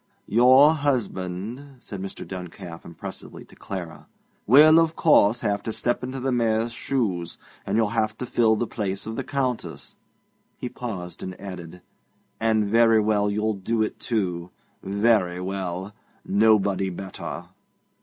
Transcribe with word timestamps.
'Your 0.25 0.73
husband,' 0.73 1.75
said 1.77 2.01
Mr. 2.01 2.27
Duncalf 2.27 2.83
impressively 2.85 3.45
to 3.45 3.55
Clara, 3.55 4.07
'will, 4.47 4.79
of 4.79 4.95
course, 4.95 5.41
have 5.41 5.61
to 5.61 5.71
step 5.71 6.03
into 6.03 6.19
the 6.19 6.31
Mayor's 6.31 6.71
shoes, 6.71 7.37
and 7.67 7.77
you'll 7.77 7.89
have 7.89 8.17
to 8.17 8.25
fill 8.25 8.55
the 8.55 8.65
place 8.65 9.05
of 9.05 9.15
the 9.15 9.23
Countess.' 9.23 9.95
He 10.57 10.69
paused, 10.69 11.21
and 11.21 11.39
added: 11.39 11.83
'And 12.39 12.65
very 12.67 12.99
well 12.99 13.29
you'll 13.29 13.53
do 13.53 13.83
it, 13.83 13.99
too 13.99 14.49
very 14.81 15.39
well. 15.39 15.93
Nobody 16.25 16.89
better.' 16.89 17.45